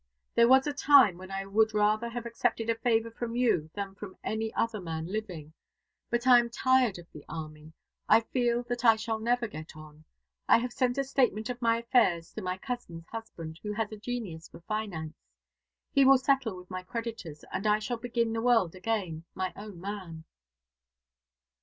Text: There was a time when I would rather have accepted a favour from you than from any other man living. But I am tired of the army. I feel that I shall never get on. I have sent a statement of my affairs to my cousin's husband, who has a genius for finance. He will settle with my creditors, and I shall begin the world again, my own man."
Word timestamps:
There 0.33 0.47
was 0.47 0.65
a 0.65 0.73
time 0.73 1.19
when 1.19 1.29
I 1.29 1.45
would 1.45 1.75
rather 1.75 2.09
have 2.09 2.25
accepted 2.25 2.71
a 2.71 2.75
favour 2.75 3.11
from 3.11 3.35
you 3.35 3.69
than 3.75 3.93
from 3.93 4.17
any 4.23 4.51
other 4.55 4.81
man 4.81 5.05
living. 5.05 5.53
But 6.09 6.25
I 6.25 6.39
am 6.39 6.49
tired 6.49 6.97
of 6.97 7.05
the 7.11 7.23
army. 7.29 7.71
I 8.09 8.21
feel 8.21 8.63
that 8.63 8.83
I 8.83 8.95
shall 8.95 9.19
never 9.19 9.47
get 9.47 9.75
on. 9.77 10.03
I 10.49 10.57
have 10.57 10.73
sent 10.73 10.97
a 10.97 11.03
statement 11.03 11.51
of 11.51 11.61
my 11.61 11.77
affairs 11.77 12.33
to 12.33 12.41
my 12.41 12.57
cousin's 12.57 13.05
husband, 13.09 13.59
who 13.61 13.73
has 13.73 13.91
a 13.91 13.95
genius 13.95 14.49
for 14.49 14.61
finance. 14.61 15.13
He 15.91 16.03
will 16.03 16.17
settle 16.17 16.57
with 16.57 16.71
my 16.71 16.81
creditors, 16.81 17.45
and 17.51 17.67
I 17.67 17.77
shall 17.77 17.97
begin 17.97 18.33
the 18.33 18.41
world 18.41 18.73
again, 18.73 19.25
my 19.35 19.53
own 19.55 19.79
man." 19.79 20.23